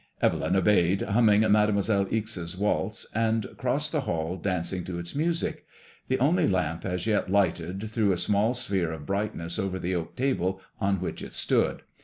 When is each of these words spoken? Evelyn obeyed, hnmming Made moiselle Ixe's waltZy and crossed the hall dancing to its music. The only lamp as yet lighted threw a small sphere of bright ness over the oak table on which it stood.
Evelyn 0.19 0.55
obeyed, 0.55 1.01
hnmming 1.01 1.41
Made 1.51 1.69
moiselle 1.75 2.11
Ixe's 2.11 2.55
waltZy 2.55 3.05
and 3.13 3.45
crossed 3.57 3.91
the 3.91 4.01
hall 4.01 4.35
dancing 4.35 4.83
to 4.85 4.97
its 4.97 5.13
music. 5.13 5.63
The 6.07 6.17
only 6.17 6.47
lamp 6.47 6.83
as 6.85 7.05
yet 7.05 7.29
lighted 7.31 7.87
threw 7.91 8.11
a 8.11 8.17
small 8.17 8.55
sphere 8.55 8.91
of 8.91 9.05
bright 9.05 9.35
ness 9.35 9.59
over 9.59 9.77
the 9.77 9.93
oak 9.93 10.15
table 10.15 10.59
on 10.79 10.99
which 11.01 11.21
it 11.21 11.35
stood. 11.35 11.83